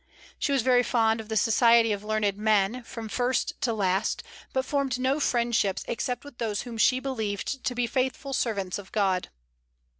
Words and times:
She 0.39 0.51
was 0.51 0.63
very 0.63 0.81
fond 0.81 1.21
of 1.21 1.29
the 1.29 1.37
society 1.37 1.91
of 1.91 2.03
learned 2.03 2.35
men, 2.35 2.81
from 2.83 3.07
first 3.07 3.61
to 3.61 3.71
last, 3.71 4.23
but 4.51 4.65
formed 4.65 4.97
no 4.99 5.19
friendships 5.19 5.85
except 5.87 6.23
with 6.25 6.39
those 6.39 6.61
whom 6.63 6.79
she 6.79 6.99
believed 6.99 7.63
to 7.63 7.75
be 7.75 7.85
faithful 7.85 8.33
servants 8.33 8.79
of 8.79 8.91
God. 8.91 9.29